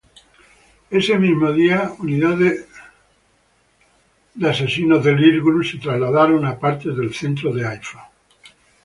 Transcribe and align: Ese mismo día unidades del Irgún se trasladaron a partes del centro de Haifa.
Ese 0.99 1.15
mismo 1.25 1.47
día 1.61 1.79
unidades 1.99 2.55
del 4.33 5.23
Irgún 5.31 5.63
se 5.63 5.77
trasladaron 5.77 6.43
a 6.47 6.57
partes 6.57 6.97
del 6.97 7.13
centro 7.13 7.53
de 7.53 7.67
Haifa. 7.67 8.09